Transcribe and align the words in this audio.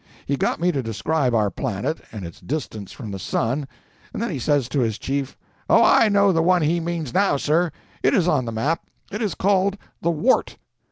He 0.25 0.35
got 0.35 0.59
me 0.59 0.71
to 0.71 0.81
describe 0.81 1.35
our 1.35 1.51
planet 1.51 1.99
and 2.11 2.25
its 2.25 2.39
distance 2.39 2.91
from 2.91 3.11
the 3.11 3.19
sun, 3.19 3.67
and 4.11 4.19
then 4.19 4.31
he 4.31 4.39
says 4.39 4.67
to 4.69 4.79
his 4.79 4.97
chief— 4.97 5.37
"Oh, 5.69 5.83
I 5.83 6.09
know 6.09 6.31
the 6.33 6.41
one 6.41 6.63
he 6.63 6.79
means, 6.79 7.13
now, 7.13 7.37
sir. 7.37 7.71
It 8.01 8.15
is 8.15 8.27
on 8.27 8.45
the 8.45 8.51
map. 8.51 8.81
It 9.11 9.21
is 9.21 9.35
called 9.35 9.77
the 10.01 10.09
Wart." 10.09 10.57